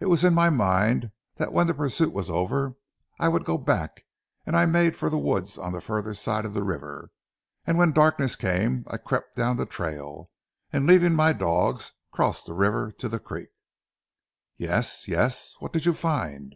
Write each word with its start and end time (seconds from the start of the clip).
It 0.00 0.06
was 0.06 0.24
in 0.24 0.32
my 0.32 0.48
mind 0.48 1.10
that 1.36 1.52
when 1.52 1.66
the 1.66 1.74
pursuit 1.74 2.14
was 2.14 2.30
over 2.30 2.76
I 3.20 3.28
would 3.28 3.44
go 3.44 3.58
back, 3.58 4.06
and 4.46 4.56
I 4.56 4.64
made 4.64 4.96
for 4.96 5.10
the 5.10 5.18
woods 5.18 5.58
on 5.58 5.74
the 5.74 5.82
further 5.82 6.14
side 6.14 6.46
of 6.46 6.54
the 6.54 6.62
river, 6.62 7.10
and 7.66 7.76
when 7.76 7.92
darkness 7.92 8.34
came 8.34 8.86
I 8.88 8.96
crept 8.96 9.36
down 9.36 9.58
the 9.58 9.66
trail, 9.66 10.30
and 10.72 10.86
leaving 10.86 11.12
my 11.14 11.34
dogs 11.34 11.92
crossed 12.10 12.46
the 12.46 12.54
river 12.54 12.90
to 12.92 13.10
the 13.10 13.20
creek." 13.20 13.50
"Yes? 14.56 15.06
Yes? 15.06 15.54
What 15.58 15.74
did 15.74 15.84
you 15.84 15.92
find?" 15.92 16.54